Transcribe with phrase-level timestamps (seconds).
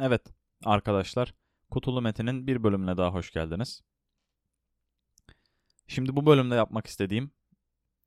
[0.00, 0.22] Evet
[0.64, 1.34] arkadaşlar,
[1.70, 3.82] Kutulu Metin'in bir bölümüne daha hoş geldiniz.
[5.86, 7.30] Şimdi bu bölümde yapmak istediğim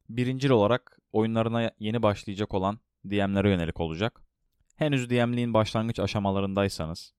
[0.09, 4.21] birincil olarak oyunlarına yeni başlayacak olan DM'lere yönelik olacak.
[4.75, 7.13] Henüz DM'liğin başlangıç aşamalarındaysanız,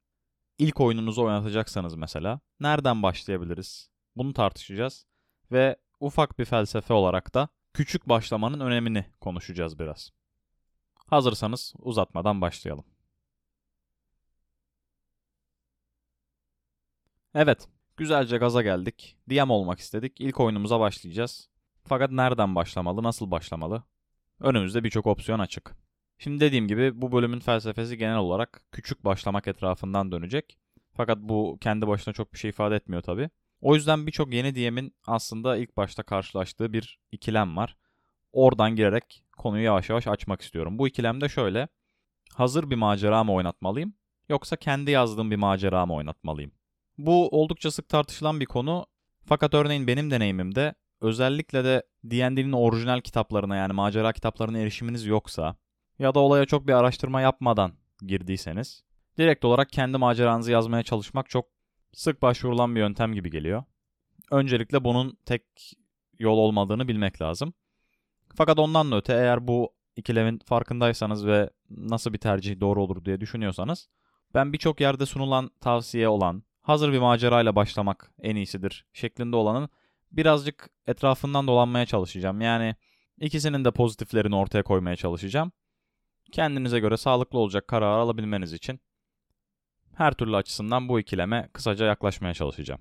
[0.59, 3.91] ilk oyununuzu oynatacaksanız mesela nereden başlayabiliriz?
[4.16, 5.07] Bunu tartışacağız
[5.52, 10.11] ve ufak bir felsefe olarak da küçük başlamanın önemini konuşacağız biraz.
[11.07, 12.84] Hazırsanız uzatmadan başlayalım.
[17.34, 19.16] Evet, güzelce gaza geldik.
[19.30, 20.21] DM olmak istedik.
[20.21, 21.48] İlk oyunumuza başlayacağız.
[21.84, 23.82] Fakat nereden başlamalı, nasıl başlamalı?
[24.40, 25.76] Önümüzde birçok opsiyon açık.
[26.18, 30.58] Şimdi dediğim gibi bu bölümün felsefesi genel olarak küçük başlamak etrafından dönecek.
[30.93, 33.30] Fakat bu kendi başına çok bir şey ifade etmiyor tabi.
[33.60, 37.77] O yüzden birçok yeni DM'in aslında ilk başta karşılaştığı bir ikilem var.
[38.33, 40.78] Oradan girerek konuyu yavaş yavaş açmak istiyorum.
[40.78, 41.69] Bu ikilem de şöyle.
[42.34, 43.94] Hazır bir macera mı oynatmalıyım
[44.28, 46.52] yoksa kendi yazdığım bir macera mı oynatmalıyım?
[47.06, 48.86] Bu oldukça sık tartışılan bir konu.
[49.26, 55.56] Fakat örneğin benim deneyimimde özellikle de D&D'nin orijinal kitaplarına yani macera kitaplarına erişiminiz yoksa
[55.98, 57.72] ya da olaya çok bir araştırma yapmadan
[58.06, 58.84] girdiyseniz
[59.18, 61.46] direkt olarak kendi maceranızı yazmaya çalışmak çok
[61.92, 63.64] sık başvurulan bir yöntem gibi geliyor.
[64.30, 65.42] Öncelikle bunun tek
[66.18, 67.52] yol olmadığını bilmek lazım.
[68.34, 73.20] Fakat ondan da öte eğer bu ikilemin farkındaysanız ve nasıl bir tercih doğru olur diye
[73.20, 73.88] düşünüyorsanız
[74.34, 79.68] ben birçok yerde sunulan tavsiye olan hazır bir macerayla başlamak en iyisidir şeklinde olanın
[80.12, 82.40] birazcık etrafından dolanmaya çalışacağım.
[82.40, 82.77] Yani
[83.20, 85.52] ikisinin de pozitiflerini ortaya koymaya çalışacağım.
[86.32, 88.80] Kendinize göre sağlıklı olacak karar alabilmeniz için
[89.94, 92.80] her türlü açısından bu ikileme kısaca yaklaşmaya çalışacağım.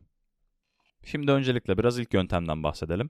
[1.04, 3.10] Şimdi öncelikle biraz ilk yöntemden bahsedelim.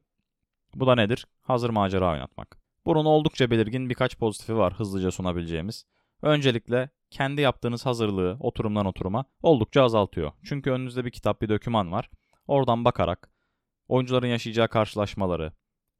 [0.75, 1.27] Bu da nedir?
[1.41, 2.57] Hazır macera oynatmak.
[2.85, 5.85] Bunun oldukça belirgin birkaç pozitifi var hızlıca sunabileceğimiz.
[6.21, 10.31] Öncelikle kendi yaptığınız hazırlığı oturumdan oturuma oldukça azaltıyor.
[10.43, 12.09] Çünkü önünüzde bir kitap, bir döküman var.
[12.47, 13.29] Oradan bakarak
[13.87, 15.53] oyuncuların yaşayacağı karşılaşmaları,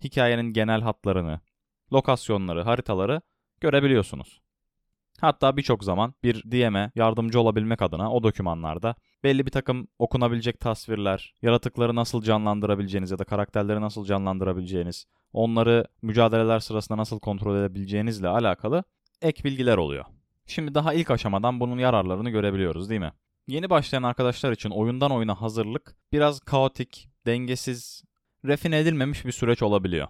[0.04, 1.40] hikayenin genel hatlarını,
[1.94, 3.22] lokasyonları, haritaları
[3.62, 4.42] görebiliyorsunuz.
[5.22, 11.34] Hatta birçok zaman bir DM'e yardımcı olabilmek adına o dokümanlarda belli bir takım okunabilecek tasvirler,
[11.42, 18.84] yaratıkları nasıl canlandırabileceğiniz ya da karakterleri nasıl canlandırabileceğiniz, onları mücadeleler sırasında nasıl kontrol edebileceğinizle alakalı
[19.22, 20.06] ek bilgiler oluyor.
[20.50, 23.14] Şimdi daha ilk aşamadan bunun yararlarını görebiliyoruz değil mi?
[23.48, 28.04] Yeni başlayan arkadaşlar için oyundan oyuna hazırlık biraz kaotik, dengesiz,
[28.46, 30.08] refine edilmemiş bir süreç olabiliyor.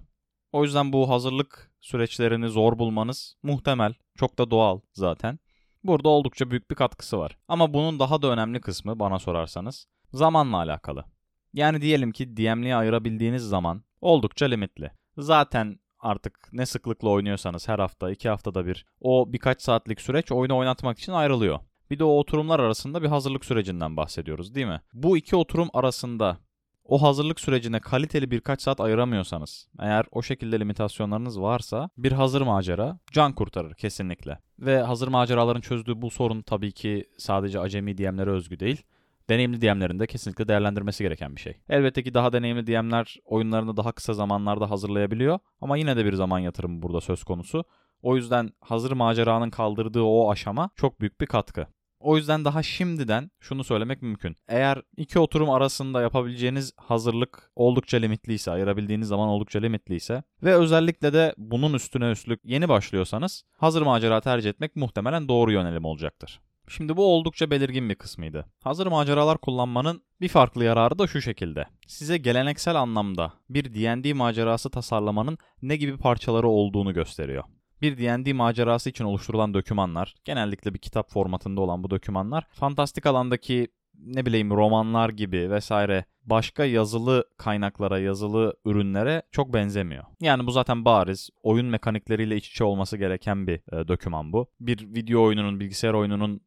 [0.51, 5.39] O yüzden bu hazırlık süreçlerini zor bulmanız muhtemel, çok da doğal zaten.
[5.83, 7.38] Burada oldukça büyük bir katkısı var.
[7.47, 11.06] Ama bunun daha da önemli kısmı bana sorarsanız zamanla alakalı.
[11.53, 14.91] Yani diyelim ki DM'liğe ayırabildiğiniz zaman oldukça limitli.
[15.17, 20.57] Zaten artık ne sıklıkla oynuyorsanız her hafta, iki haftada bir o birkaç saatlik süreç oyunu
[20.57, 21.59] oynatmak için ayrılıyor.
[21.91, 24.81] Bir de o oturumlar arasında bir hazırlık sürecinden bahsediyoruz değil mi?
[24.93, 26.38] Bu iki oturum arasında
[26.85, 32.99] o hazırlık sürecine kaliteli birkaç saat ayıramıyorsanız, eğer o şekilde limitasyonlarınız varsa bir hazır macera
[33.11, 34.39] can kurtarır kesinlikle.
[34.59, 38.83] Ve hazır maceraların çözdüğü bu sorun tabii ki sadece acemi DM'lere özgü değil.
[39.29, 41.57] Deneyimli DM'lerin de kesinlikle değerlendirmesi gereken bir şey.
[41.69, 46.40] Elbette ki daha deneyimli DM'ler oyunlarını daha kısa zamanlarda hazırlayabiliyor ama yine de bir zaman
[46.40, 47.63] yatırımı burada söz konusu.
[48.01, 51.68] O yüzden hazır maceranın kaldırdığı o aşama çok büyük bir katkı.
[52.00, 54.35] O yüzden daha şimdiden şunu söylemek mümkün.
[54.47, 61.34] Eğer iki oturum arasında yapabileceğiniz hazırlık oldukça limitliyse, ayırabildiğiniz zaman oldukça limitliyse ve özellikle de
[61.38, 66.39] bunun üstüne üstlük yeni başlıyorsanız hazır macera tercih etmek muhtemelen doğru yönelim olacaktır.
[66.69, 68.46] Şimdi bu oldukça belirgin bir kısmıydı.
[68.63, 71.66] Hazır maceralar kullanmanın bir farklı yararı da şu şekilde.
[71.88, 77.44] Size geleneksel anlamda bir D&D macerası tasarlamanın ne gibi parçaları olduğunu gösteriyor.
[77.81, 83.68] Bir D&D macerası için oluşturulan dokümanlar, genellikle bir kitap formatında olan bu dokümanlar, fantastik alandaki
[84.00, 90.03] ne bileyim romanlar gibi vesaire başka yazılı kaynaklara, yazılı ürünlere çok benzemiyor.
[90.22, 94.48] Yani bu zaten bariz oyun mekanikleriyle iç içe olması gereken bir e, doküman bu.
[94.60, 96.42] Bir video oyununun, bilgisayar oyununun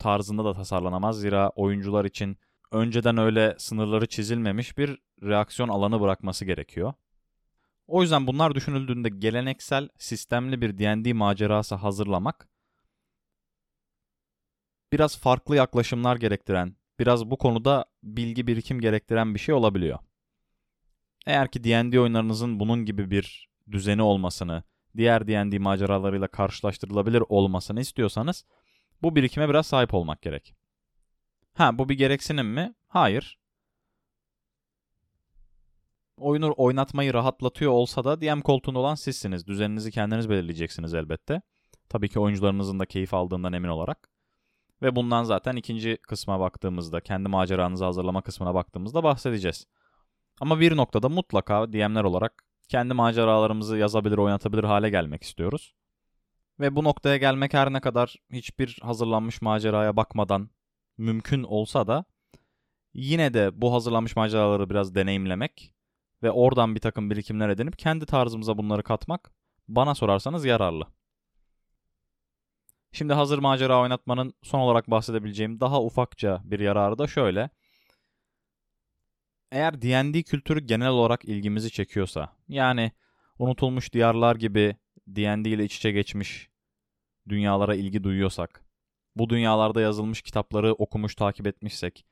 [0.00, 1.20] tarzında da tasarlanamaz.
[1.20, 2.36] Zira oyuncular için
[2.72, 6.92] önceden öyle sınırları çizilmemiş bir reaksiyon alanı bırakması gerekiyor.
[7.86, 12.48] O yüzden bunlar düşünüldüğünde geleneksel, sistemli bir D&D macerası hazırlamak
[14.92, 19.98] biraz farklı yaklaşımlar gerektiren, biraz bu konuda bilgi birikim gerektiren bir şey olabiliyor.
[21.26, 24.62] Eğer ki D&D oyunlarınızın bunun gibi bir düzeni olmasını,
[24.96, 28.44] diğer D&D maceralarıyla karşılaştırılabilir olmasını istiyorsanız
[29.02, 30.54] bu birikime biraz sahip olmak gerek.
[31.54, 32.74] Ha bu bir gereksinim mi?
[32.88, 33.38] Hayır.
[36.16, 39.46] Oyunu oynatmayı rahatlatıyor olsa da DM koltuğunda olan sizsiniz.
[39.46, 41.42] Düzeninizi kendiniz belirleyeceksiniz elbette.
[41.88, 44.08] Tabii ki oyuncularınızın da keyif aldığından emin olarak.
[44.82, 49.66] Ve bundan zaten ikinci kısma baktığımızda, kendi maceranızı hazırlama kısmına baktığımızda bahsedeceğiz.
[50.40, 55.74] Ama bir noktada mutlaka DM'ler olarak kendi maceralarımızı yazabilir, oynatabilir hale gelmek istiyoruz.
[56.60, 60.50] Ve bu noktaya gelmek her ne kadar hiçbir hazırlanmış maceraya bakmadan
[60.98, 62.04] mümkün olsa da
[62.94, 65.74] yine de bu hazırlanmış maceraları biraz deneyimlemek
[66.22, 69.32] ve oradan bir takım birikimler edinip kendi tarzımıza bunları katmak
[69.68, 70.86] bana sorarsanız yararlı.
[72.92, 77.50] Şimdi hazır macera oynatmanın son olarak bahsedebileceğim daha ufakça bir yararı da şöyle.
[79.52, 82.92] Eğer D&D kültürü genel olarak ilgimizi çekiyorsa, yani
[83.38, 84.76] unutulmuş diyarlar gibi
[85.06, 86.49] D&D ile iç içe geçmiş
[87.30, 88.64] dünyalara ilgi duyuyorsak,
[89.16, 92.06] bu dünyalarda yazılmış kitapları okumuş, takip etmişsek,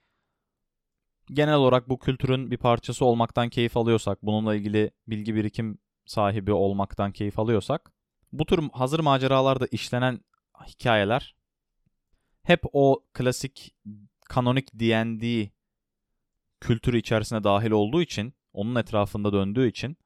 [1.33, 7.13] genel olarak bu kültürün bir parçası olmaktan keyif alıyorsak, bununla ilgili bilgi birikim sahibi olmaktan
[7.13, 7.93] keyif alıyorsak,
[8.33, 10.21] bu tür hazır maceralarda işlenen
[10.67, 11.37] hikayeler
[12.43, 13.75] hep o klasik
[14.29, 15.51] kanonik D&D
[16.61, 19.97] kültürü içerisine dahil olduğu için, onun etrafında döndüğü için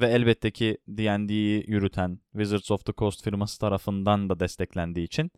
[0.00, 5.30] ve elbette ki D&D'yi yürüten Wizards of the Coast firması tarafından da desteklendiği için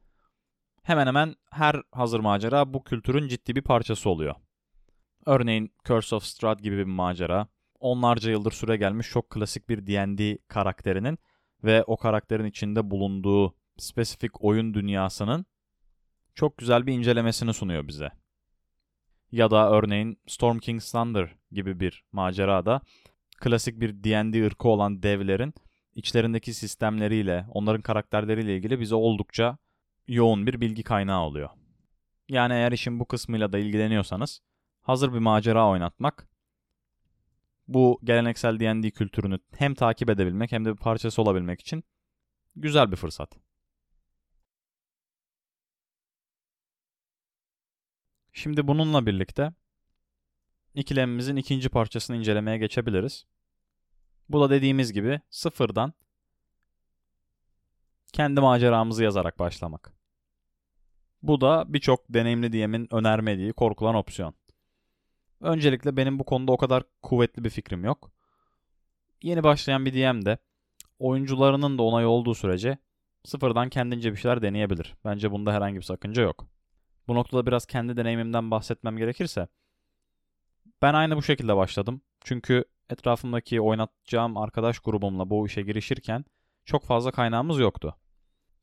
[0.83, 4.35] hemen hemen her hazır macera bu kültürün ciddi bir parçası oluyor.
[5.27, 7.49] Örneğin Curse of Strahd gibi bir macera,
[7.81, 11.19] onlarca yıldır süre gelmiş çok klasik bir D&D karakterinin
[11.65, 15.47] ve o karakterin içinde bulunduğu spesifik oyun dünyasının
[16.35, 18.11] çok güzel bir incelemesini sunuyor bize.
[19.33, 22.81] Ya da örneğin Storm King's Thunder gibi bir macerada
[23.41, 25.55] klasik bir D&D ırkı olan devlerin
[25.95, 29.59] içlerindeki sistemleriyle, onların karakterleriyle ilgili bize oldukça
[30.09, 31.51] yoğun bir bilgi kaynağı oluyor.
[32.29, 34.41] Yani eğer işin bu kısmıyla da ilgileniyorsanız
[34.83, 36.29] hazır bir macera oynatmak
[37.69, 41.85] bu geleneksel D&D kültürünü hem takip edebilmek hem de bir parçası olabilmek için
[42.57, 43.39] güzel bir fırsat.
[48.33, 49.53] Şimdi bununla birlikte
[50.75, 53.27] ikilemimizin ikinci parçasını incelemeye geçebiliriz.
[54.29, 55.93] Bu da dediğimiz gibi sıfırdan
[58.13, 59.93] kendi maceramızı yazarak başlamak.
[61.23, 64.35] Bu da birçok deneyimli DM'in önermediği korkulan opsiyon.
[65.41, 68.13] Öncelikle benim bu konuda o kadar kuvvetli bir fikrim yok.
[69.23, 70.39] Yeni başlayan bir DM de
[70.99, 72.79] oyuncularının da onay olduğu sürece
[73.25, 74.95] sıfırdan kendince bir şeyler deneyebilir.
[75.05, 76.47] Bence bunda herhangi bir sakınca yok.
[77.09, 79.49] Bu noktada biraz kendi deneyimimden bahsetmem gerekirse
[80.83, 82.03] ben aynı bu şekilde başladım.
[82.25, 86.25] Çünkü etrafımdaki oynatacağım arkadaş grubumla bu işe girişirken
[86.65, 87.97] çok fazla kaynağımız yoktu.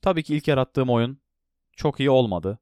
[0.01, 1.21] Tabii ki ilk yarattığım oyun
[1.75, 2.59] çok iyi olmadı.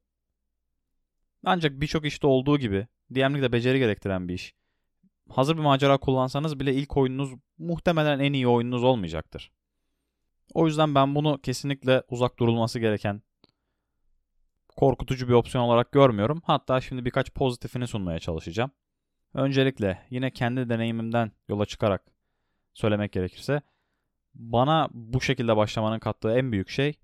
[1.46, 4.56] Ancak birçok işte olduğu gibi DM'lik de beceri gerektiren bir iş.
[5.30, 9.52] Hazır bir macera kullansanız bile ilk oyununuz muhtemelen en iyi oyununuz olmayacaktır.
[10.54, 13.22] O yüzden ben bunu kesinlikle uzak durulması gereken
[14.76, 16.42] korkutucu bir opsiyon olarak görmüyorum.
[16.46, 18.72] Hatta şimdi birkaç pozitifini sunmaya çalışacağım.
[19.34, 22.04] Öncelikle yine kendi deneyimimden yola çıkarak
[22.74, 23.62] söylemek gerekirse
[24.34, 27.00] bana bu şekilde başlamanın kattığı en büyük şey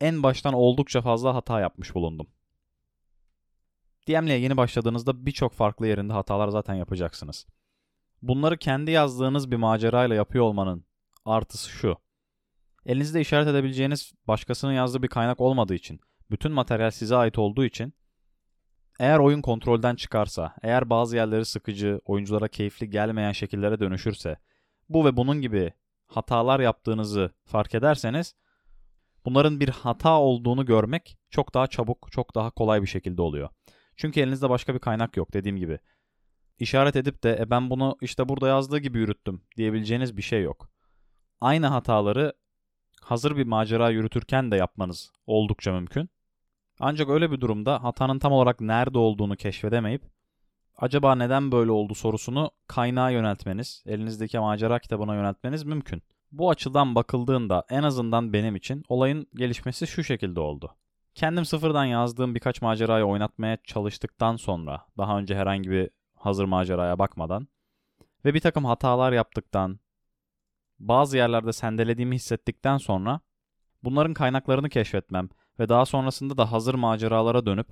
[0.00, 2.26] en baştan oldukça fazla hata yapmış bulundum.
[4.08, 7.46] DM'liğe yeni başladığınızda birçok farklı yerinde hatalar zaten yapacaksınız.
[8.22, 10.84] Bunları kendi yazdığınız bir macerayla yapıyor olmanın
[11.24, 11.96] artısı şu.
[12.86, 17.94] Elinizde işaret edebileceğiniz başkasının yazdığı bir kaynak olmadığı için, bütün materyal size ait olduğu için
[19.00, 24.36] eğer oyun kontrolden çıkarsa, eğer bazı yerleri sıkıcı, oyunculara keyifli gelmeyen şekillere dönüşürse,
[24.88, 25.72] bu ve bunun gibi
[26.06, 28.34] hatalar yaptığınızı fark ederseniz,
[29.24, 33.48] bunların bir hata olduğunu görmek çok daha çabuk, çok daha kolay bir şekilde oluyor.
[33.96, 35.78] Çünkü elinizde başka bir kaynak yok dediğim gibi.
[36.58, 40.70] İşaret edip de e ben bunu işte burada yazdığı gibi yürüttüm diyebileceğiniz bir şey yok.
[41.40, 42.32] Aynı hataları
[43.00, 46.10] hazır bir macera yürütürken de yapmanız oldukça mümkün.
[46.80, 50.02] Ancak öyle bir durumda hatanın tam olarak nerede olduğunu keşfedemeyip
[50.76, 56.02] acaba neden böyle oldu sorusunu kaynağa yöneltmeniz, elinizdeki macera kitabına yöneltmeniz mümkün.
[56.32, 60.76] Bu açıdan bakıldığında en azından benim için olayın gelişmesi şu şekilde oldu.
[61.14, 67.48] Kendim sıfırdan yazdığım birkaç macerayı oynatmaya çalıştıktan sonra, daha önce herhangi bir hazır maceraya bakmadan
[68.24, 69.80] ve bir takım hatalar yaptıktan,
[70.78, 73.20] bazı yerlerde sendelediğimi hissettikten sonra
[73.82, 77.66] bunların kaynaklarını keşfetmem ve daha sonrasında da hazır maceralara dönüp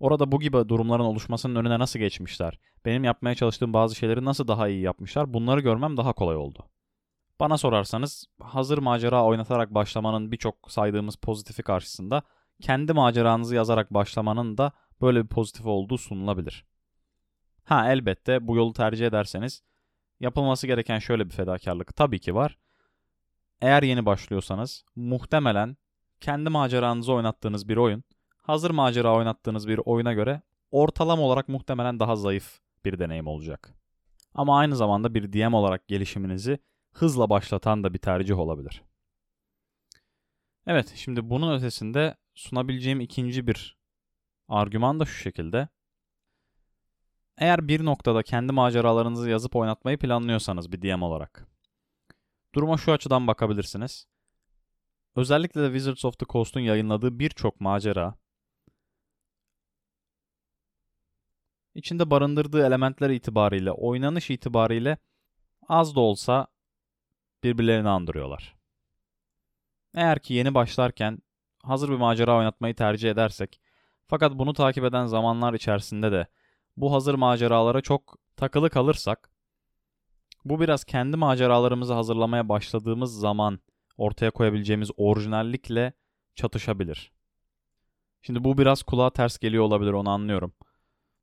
[0.00, 4.68] orada bu gibi durumların oluşmasının önüne nasıl geçmişler, benim yapmaya çalıştığım bazı şeyleri nasıl daha
[4.68, 6.66] iyi yapmışlar bunları görmem daha kolay oldu.
[7.40, 12.22] Bana sorarsanız hazır macera oynatarak başlamanın birçok saydığımız pozitifi karşısında
[12.60, 16.64] kendi maceranızı yazarak başlamanın da böyle bir pozitif olduğu sunulabilir.
[17.64, 19.62] Ha elbette bu yolu tercih ederseniz
[20.20, 22.58] yapılması gereken şöyle bir fedakarlık tabii ki var.
[23.60, 25.76] Eğer yeni başlıyorsanız muhtemelen
[26.22, 28.04] kendi maceranızı oynattığınız bir oyun,
[28.42, 33.74] hazır macera oynattığınız bir oyuna göre ortalama olarak muhtemelen daha zayıf bir deneyim olacak.
[34.34, 36.58] Ama aynı zamanda bir DM olarak gelişiminizi
[36.92, 38.82] hızla başlatan da bir tercih olabilir.
[40.66, 43.76] Evet, şimdi bunun ötesinde sunabileceğim ikinci bir
[44.48, 45.68] argüman da şu şekilde.
[47.38, 51.46] Eğer bir noktada kendi maceralarınızı yazıp oynatmayı planlıyorsanız bir DM olarak.
[52.54, 54.11] Duruma şu açıdan bakabilirsiniz.
[55.16, 58.14] Özellikle de Wizards of the Coast'un yayınladığı birçok macera
[61.74, 64.98] içinde barındırdığı elementler itibariyle, oynanış itibariyle
[65.68, 66.46] az da olsa
[67.44, 68.56] birbirlerini andırıyorlar.
[69.94, 71.18] Eğer ki yeni başlarken
[71.62, 73.60] hazır bir macera oynatmayı tercih edersek,
[74.06, 76.26] fakat bunu takip eden zamanlar içerisinde de
[76.76, 79.30] bu hazır maceralara çok takılı kalırsak,
[80.44, 83.60] bu biraz kendi maceralarımızı hazırlamaya başladığımız zaman
[83.96, 85.92] ortaya koyabileceğimiz orijinallikle
[86.34, 87.12] çatışabilir.
[88.22, 90.54] Şimdi bu biraz kulağa ters geliyor olabilir onu anlıyorum.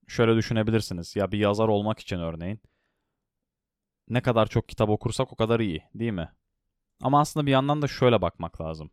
[0.07, 1.15] Şöyle düşünebilirsiniz.
[1.15, 2.61] Ya bir yazar olmak için örneğin
[4.09, 6.31] ne kadar çok kitap okursak o kadar iyi, değil mi?
[7.01, 8.91] Ama aslında bir yandan da şöyle bakmak lazım.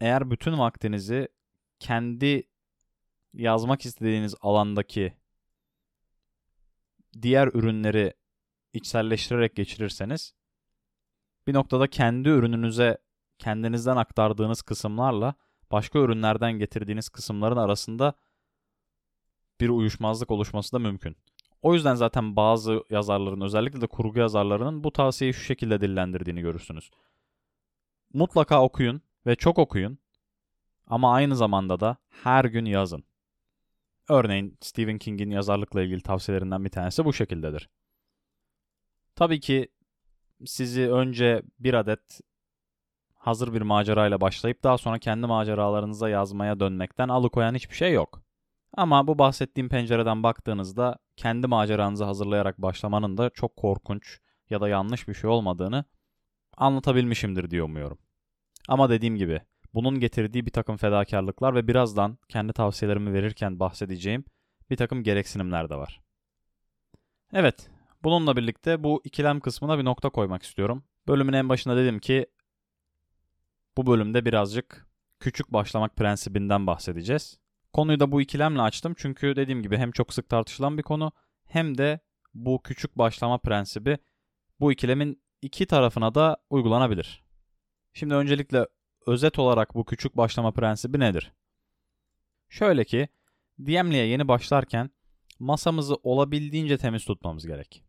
[0.00, 1.28] Eğer bütün vaktinizi
[1.78, 2.48] kendi
[3.32, 5.16] yazmak istediğiniz alandaki
[7.22, 8.14] diğer ürünleri
[8.72, 10.34] içselleştirerek geçirirseniz
[11.46, 12.98] bir noktada kendi ürününüze
[13.38, 15.34] kendinizden aktardığınız kısımlarla
[15.70, 18.14] başka ürünlerden getirdiğiniz kısımların arasında
[19.60, 21.16] bir uyuşmazlık oluşması da mümkün.
[21.62, 26.90] O yüzden zaten bazı yazarların özellikle de kurgu yazarlarının bu tavsiyeyi şu şekilde dillendirdiğini görürsünüz.
[28.12, 29.98] Mutlaka okuyun ve çok okuyun
[30.86, 33.04] ama aynı zamanda da her gün yazın.
[34.08, 37.68] Örneğin Stephen King'in yazarlıkla ilgili tavsiyelerinden bir tanesi bu şekildedir.
[39.16, 39.68] Tabii ki
[40.46, 42.20] sizi önce bir adet
[43.14, 48.22] hazır bir macerayla başlayıp daha sonra kendi maceralarınıza yazmaya dönmekten alıkoyan hiçbir şey yok.
[48.76, 54.20] Ama bu bahsettiğim pencereden baktığınızda kendi maceranızı hazırlayarak başlamanın da çok korkunç
[54.50, 55.84] ya da yanlış bir şey olmadığını
[56.56, 57.98] anlatabilmişimdir diye umuyorum.
[58.68, 59.40] Ama dediğim gibi
[59.74, 64.24] bunun getirdiği bir takım fedakarlıklar ve birazdan kendi tavsiyelerimi verirken bahsedeceğim
[64.70, 66.00] bir takım gereksinimler de var.
[67.32, 67.70] Evet,
[68.04, 70.84] bununla birlikte bu ikilem kısmına bir nokta koymak istiyorum.
[71.08, 72.26] Bölümün en başında dedim ki
[73.76, 74.88] bu bölümde birazcık
[75.20, 77.38] küçük başlamak prensibinden bahsedeceğiz.
[77.72, 81.12] Konuyu da bu ikilemle açtım çünkü dediğim gibi hem çok sık tartışılan bir konu
[81.44, 82.00] hem de
[82.34, 83.98] bu küçük başlama prensibi
[84.60, 87.24] bu ikilemin iki tarafına da uygulanabilir.
[87.92, 88.66] Şimdi öncelikle
[89.06, 91.32] özet olarak bu küçük başlama prensibi nedir?
[92.48, 93.08] Şöyle ki
[93.58, 94.90] DM'liye yeni başlarken
[95.38, 97.84] masamızı olabildiğince temiz tutmamız gerek.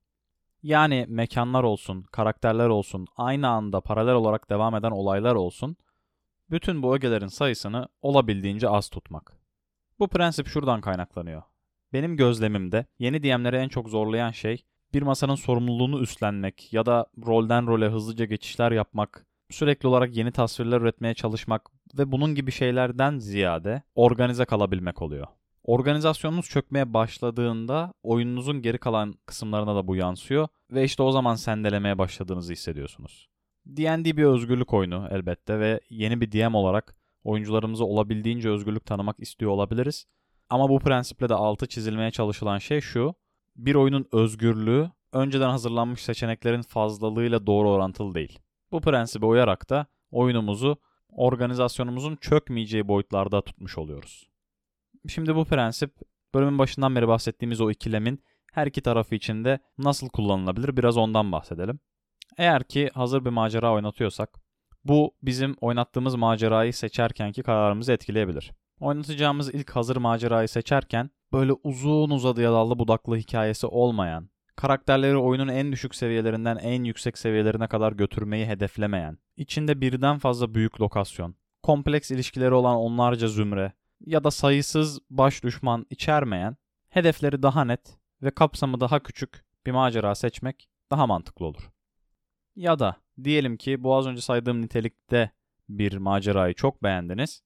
[0.65, 5.77] Yani mekanlar olsun, karakterler olsun, aynı anda paralel olarak devam eden olaylar olsun,
[6.49, 9.37] bütün bu ögelerin sayısını olabildiğince az tutmak.
[9.99, 11.41] Bu prensip şuradan kaynaklanıyor.
[11.93, 17.67] Benim gözlemimde yeni DM'lere en çok zorlayan şey bir masanın sorumluluğunu üstlenmek ya da rolden
[17.67, 23.83] role hızlıca geçişler yapmak, sürekli olarak yeni tasvirler üretmeye çalışmak ve bunun gibi şeylerden ziyade
[23.95, 25.27] organize kalabilmek oluyor.
[25.65, 31.97] Organizasyonunuz çökmeye başladığında oyununuzun geri kalan kısımlarına da bu yansıyor ve işte o zaman sendelemeye
[31.97, 33.29] başladığınızı hissediyorsunuz.
[33.65, 39.51] D&D bir özgürlük oyunu elbette ve yeni bir DM olarak oyuncularımıza olabildiğince özgürlük tanımak istiyor
[39.51, 40.05] olabiliriz.
[40.49, 43.15] Ama bu prensiple de altı çizilmeye çalışılan şey şu.
[43.55, 48.39] Bir oyunun özgürlüğü önceden hazırlanmış seçeneklerin fazlalığıyla doğru orantılı değil.
[48.71, 50.77] Bu prensibe uyarak da oyunumuzu
[51.09, 54.34] organizasyonumuzun çökmeyeceği boyutlarda tutmuş oluyoruz.
[55.07, 55.95] Şimdi bu prensip
[56.33, 61.31] bölümün başından beri bahsettiğimiz o ikilemin her iki tarafı için de nasıl kullanılabilir biraz ondan
[61.31, 61.79] bahsedelim.
[62.37, 64.29] Eğer ki hazır bir macera oynatıyorsak
[64.85, 68.51] bu bizim oynattığımız macerayı seçerkenki kararımızı etkileyebilir.
[68.79, 75.71] Oynatacağımız ilk hazır macerayı seçerken böyle uzun uzadıya dallı budaklı hikayesi olmayan, karakterleri oyunun en
[75.71, 82.53] düşük seviyelerinden en yüksek seviyelerine kadar götürmeyi hedeflemeyen, içinde birden fazla büyük lokasyon, kompleks ilişkileri
[82.53, 83.73] olan onlarca zümre
[84.05, 86.57] ya da sayısız baş düşman içermeyen,
[86.89, 91.71] hedefleri daha net ve kapsamı daha küçük bir macera seçmek daha mantıklı olur.
[92.55, 95.31] Ya da diyelim ki bu az önce saydığım nitelikte
[95.69, 97.43] bir macerayı çok beğendiniz.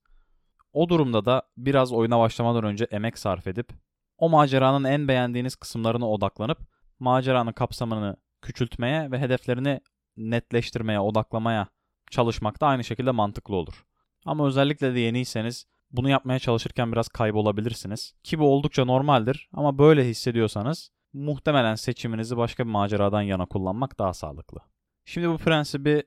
[0.73, 3.73] O durumda da biraz oyuna başlamadan önce emek sarf edip
[4.17, 6.59] o maceranın en beğendiğiniz kısımlarına odaklanıp
[6.99, 9.81] maceranın kapsamını küçültmeye ve hedeflerini
[10.17, 11.67] netleştirmeye, odaklamaya
[12.11, 13.85] çalışmak da aynı şekilde mantıklı olur.
[14.25, 18.13] Ama özellikle de yeniyseniz bunu yapmaya çalışırken biraz kaybolabilirsiniz.
[18.23, 24.13] Ki bu oldukça normaldir ama böyle hissediyorsanız muhtemelen seçiminizi başka bir maceradan yana kullanmak daha
[24.13, 24.59] sağlıklı.
[25.05, 26.03] Şimdi bu prensibi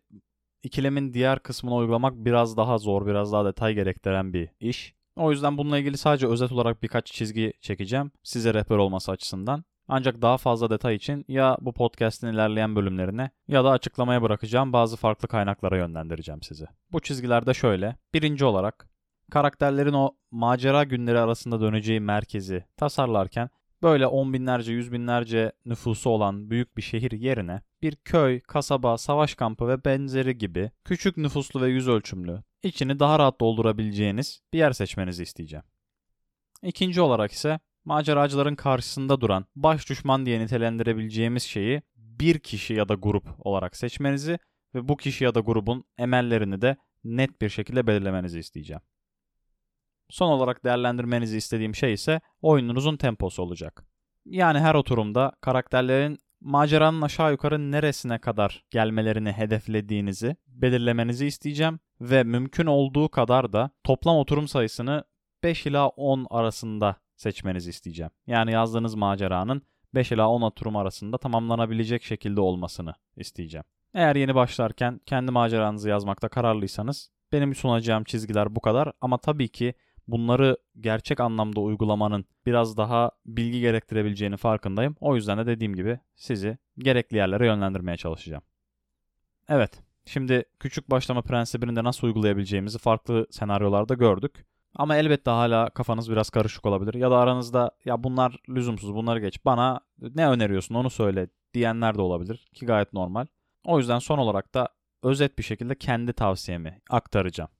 [0.63, 4.95] ikilemin diğer kısmını uygulamak biraz daha zor, biraz daha detay gerektiren bir iş.
[5.17, 9.65] O yüzden bununla ilgili sadece özet olarak birkaç çizgi çekeceğim size rehber olması açısından.
[9.89, 14.97] Ancak daha fazla detay için ya bu podcast'in ilerleyen bölümlerine ya da açıklamaya bırakacağım bazı
[14.97, 16.67] farklı kaynaklara yönlendireceğim sizi.
[16.93, 17.97] Bu çizgilerde şöyle.
[18.15, 18.92] Birinci olarak
[19.31, 23.51] karakterlerin o macera günleri arasında döneceği merkezi tasarlarken
[23.83, 29.35] böyle on binlerce, yüz binlerce nüfusu olan büyük bir şehir yerine bir köy, kasaba, savaş
[29.35, 34.73] kampı ve benzeri gibi küçük nüfuslu ve yüz ölçümlü, içini daha rahat doldurabileceğiniz bir yer
[34.73, 35.65] seçmenizi isteyeceğim.
[36.63, 42.95] İkinci olarak ise maceracıların karşısında duran baş düşman diye nitelendirebileceğimiz şeyi bir kişi ya da
[42.95, 44.39] grup olarak seçmenizi
[44.75, 48.83] ve bu kişi ya da grubun emellerini de net bir şekilde belirlemenizi isteyeceğim.
[50.13, 53.85] Son olarak değerlendirmenizi istediğim şey ise oyununuzun temposu olacak.
[54.25, 62.67] Yani her oturumda karakterlerin maceranın aşağı yukarı neresine kadar gelmelerini hedeflediğinizi belirlemenizi isteyeceğim ve mümkün
[62.67, 65.05] olduğu kadar da toplam oturum sayısını
[65.43, 68.11] 5 ila 10 arasında seçmenizi isteyeceğim.
[68.27, 69.63] Yani yazdığınız maceranın
[69.95, 73.65] 5 ila 10 oturum arasında tamamlanabilecek şekilde olmasını isteyeceğim.
[73.95, 79.75] Eğer yeni başlarken kendi maceranızı yazmakta kararlıysanız benim sunacağım çizgiler bu kadar ama tabii ki
[80.09, 84.97] bunları gerçek anlamda uygulamanın biraz daha bilgi gerektirebileceğini farkındayım.
[85.01, 88.43] O yüzden de dediğim gibi sizi gerekli yerlere yönlendirmeye çalışacağım.
[89.49, 94.45] Evet, şimdi küçük başlama prensibini de nasıl uygulayabileceğimizi farklı senaryolarda gördük.
[94.75, 96.95] Ama elbette hala kafanız biraz karışık olabilir.
[96.95, 99.81] Ya da aranızda ya bunlar lüzumsuz bunları geç bana
[100.15, 103.27] ne öneriyorsun onu söyle diyenler de olabilir ki gayet normal.
[103.65, 104.69] O yüzden son olarak da
[105.03, 107.51] özet bir şekilde kendi tavsiyemi aktaracağım.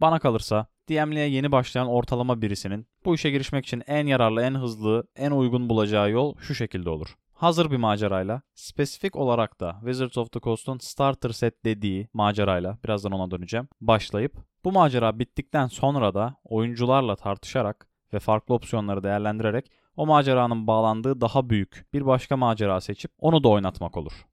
[0.00, 5.06] Bana kalırsa DM'liğe yeni başlayan ortalama birisinin bu işe girişmek için en yararlı, en hızlı,
[5.16, 7.14] en uygun bulacağı yol şu şekilde olur.
[7.32, 13.12] Hazır bir macerayla, spesifik olarak da Wizards of the Coast'un starter set dediği macerayla, birazdan
[13.12, 20.06] ona döneceğim, başlayıp bu macera bittikten sonra da oyuncularla tartışarak ve farklı opsiyonları değerlendirerek o
[20.06, 24.26] maceranın bağlandığı daha büyük bir başka macera seçip onu da oynatmak olur.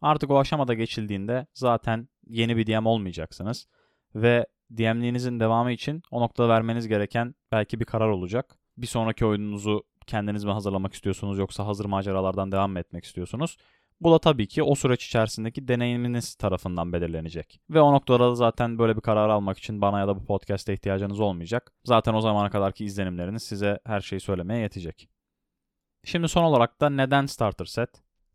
[0.00, 3.66] Artık o aşamada geçildiğinde zaten yeni bir DM olmayacaksınız
[4.14, 4.46] ve
[4.78, 8.56] DM'liğinizin devamı için o noktada vermeniz gereken belki bir karar olacak.
[8.76, 13.56] Bir sonraki oyununuzu kendiniz mi hazırlamak istiyorsunuz yoksa hazır maceralardan devam mı etmek istiyorsunuz?
[14.00, 17.60] Bu da tabii ki o süreç içerisindeki deneyiminiz tarafından belirlenecek.
[17.70, 20.74] Ve o noktada da zaten böyle bir karar almak için bana ya da bu podcast'e
[20.74, 21.72] ihtiyacınız olmayacak.
[21.84, 25.08] Zaten o zamana kadarki izlenimleriniz size her şeyi söylemeye yetecek.
[26.04, 27.90] Şimdi son olarak da neden starter set?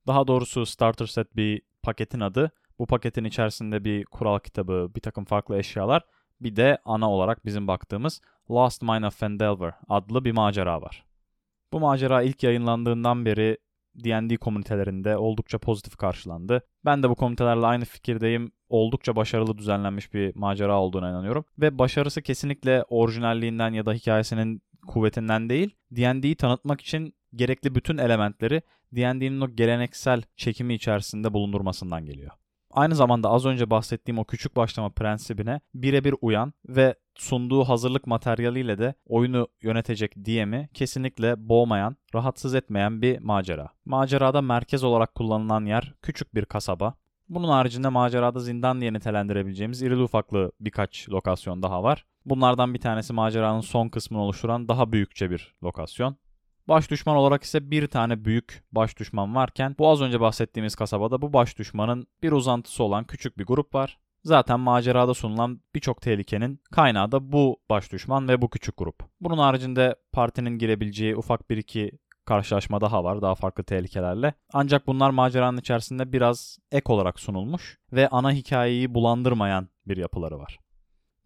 [0.07, 2.51] Daha doğrusu starter set bir paketin adı.
[2.79, 6.03] Bu paketin içerisinde bir kural kitabı, bir takım farklı eşyalar
[6.41, 8.21] bir de ana olarak bizim baktığımız
[8.51, 11.05] Lost Mine of Fendelver adlı bir macera var.
[11.73, 13.57] Bu macera ilk yayınlandığından beri
[13.95, 16.61] D&D komünitelerinde oldukça pozitif karşılandı.
[16.85, 18.51] Ben de bu komünitelerle aynı fikirdeyim.
[18.69, 21.45] Oldukça başarılı düzenlenmiş bir macera olduğuna inanıyorum.
[21.59, 28.61] Ve başarısı kesinlikle orijinalliğinden ya da hikayesinin kuvvetinden değil, D&D'yi tanıtmak için gerekli bütün elementleri
[28.91, 32.31] D&D'nin o geleneksel çekimi içerisinde bulundurmasından geliyor
[32.77, 38.77] aynı zamanda az önce bahsettiğim o küçük başlama prensibine birebir uyan ve sunduğu hazırlık materyaliyle
[38.77, 43.69] de oyunu yönetecek DM'i kesinlikle boğmayan, rahatsız etmeyen bir macera.
[43.85, 46.93] Macerada merkez olarak kullanılan yer küçük bir kasaba.
[47.29, 52.05] Bunun haricinde macerada zindan diye nitelendirebileceğimiz irili ufaklı birkaç lokasyon daha var.
[52.25, 56.17] Bunlardan bir tanesi maceranın son kısmını oluşturan daha büyükçe bir lokasyon.
[56.67, 61.21] Baş düşman olarak ise bir tane büyük baş düşman varken bu az önce bahsettiğimiz kasabada
[61.21, 63.97] bu baş düşmanın bir uzantısı olan küçük bir grup var.
[64.23, 69.03] Zaten macerada sunulan birçok tehlikenin kaynağı da bu baş düşman ve bu küçük grup.
[69.21, 71.91] Bunun haricinde partinin girebileceği ufak bir iki
[72.25, 74.33] karşılaşma daha var daha farklı tehlikelerle.
[74.53, 80.59] Ancak bunlar maceranın içerisinde biraz ek olarak sunulmuş ve ana hikayeyi bulandırmayan bir yapıları var.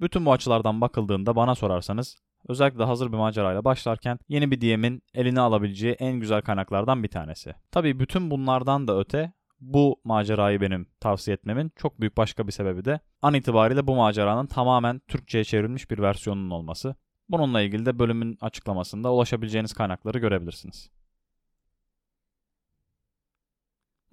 [0.02, 5.40] Bütün bu açılardan bakıldığında bana sorarsanız Özellikle hazır bir macerayla başlarken yeni bir DM'in eline
[5.40, 7.54] alabileceği en güzel kaynaklardan bir tanesi.
[7.72, 12.86] Tabii bütün bunlardan da öte bu macerayı benim tavsiye etmemin çok büyük başka bir sebebi
[12.86, 16.96] de an itibariyle bu maceranın tamamen Türkçe'ye çevrilmiş bir versiyonunun olması.
[17.30, 20.90] Bununla ilgili de bölümün açıklamasında ulaşabileceğiniz kaynakları görebilirsiniz.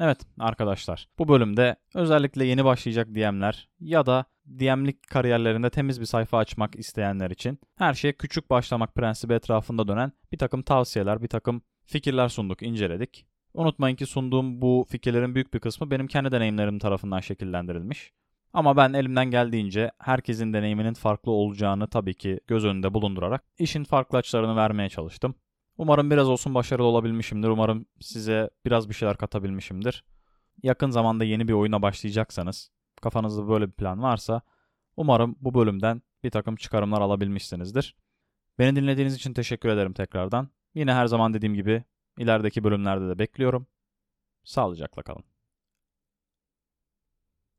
[0.01, 6.39] Evet arkadaşlar bu bölümde özellikle yeni başlayacak DM'ler ya da DM'lik kariyerlerinde temiz bir sayfa
[6.39, 11.63] açmak isteyenler için her şeye küçük başlamak prensibi etrafında dönen bir takım tavsiyeler, bir takım
[11.87, 13.27] fikirler sunduk, inceledik.
[13.55, 18.13] Unutmayın ki sunduğum bu fikirlerin büyük bir kısmı benim kendi deneyimlerim tarafından şekillendirilmiş.
[18.53, 24.19] Ama ben elimden geldiğince herkesin deneyiminin farklı olacağını tabii ki göz önünde bulundurarak işin farklı
[24.19, 25.35] açılarını vermeye çalıştım.
[25.79, 27.49] Umarım biraz olsun başarılı olabilmişimdir.
[27.49, 30.05] Umarım size biraz bir şeyler katabilmişimdir.
[30.63, 34.43] Yakın zamanda yeni bir oyuna başlayacaksanız kafanızda böyle bir plan varsa
[34.97, 37.97] umarım bu bölümden bir takım çıkarımlar alabilmişsinizdir.
[38.59, 40.49] Beni dinlediğiniz için teşekkür ederim tekrardan.
[40.75, 41.85] Yine her zaman dediğim gibi
[42.19, 43.67] ilerideki bölümlerde de bekliyorum.
[44.45, 45.25] Sağlıcakla kalın.